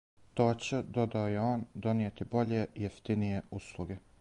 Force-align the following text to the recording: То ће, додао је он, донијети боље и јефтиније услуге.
То 0.39 0.45
ће, 0.67 0.77
додао 0.95 1.27
је 1.33 1.43
он, 1.49 1.65
донијети 1.85 2.27
боље 2.35 2.63
и 2.65 2.85
јефтиније 2.87 3.45
услуге. 3.61 4.01